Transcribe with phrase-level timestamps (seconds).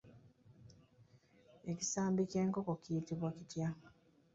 [1.71, 3.67] Ekisambi ky'enkoko kiyitibwa kitya?